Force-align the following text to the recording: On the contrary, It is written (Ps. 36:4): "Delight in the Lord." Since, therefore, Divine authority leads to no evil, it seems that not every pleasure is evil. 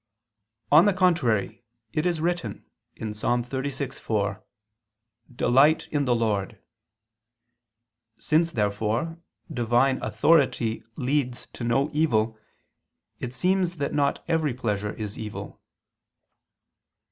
On 0.71 0.85
the 0.85 0.93
contrary, 0.95 1.63
It 1.93 2.07
is 2.07 2.19
written 2.19 2.65
(Ps. 2.95 3.21
36:4): 3.21 4.41
"Delight 5.35 5.87
in 5.91 6.05
the 6.05 6.15
Lord." 6.15 6.57
Since, 8.17 8.53
therefore, 8.53 9.19
Divine 9.53 10.01
authority 10.01 10.83
leads 10.95 11.45
to 11.53 11.63
no 11.63 11.91
evil, 11.93 12.35
it 13.19 13.31
seems 13.31 13.75
that 13.77 13.93
not 13.93 14.23
every 14.27 14.55
pleasure 14.55 14.93
is 14.93 15.19
evil. 15.19 15.61